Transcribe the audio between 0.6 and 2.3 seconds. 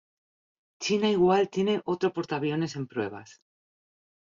China igual tiene otro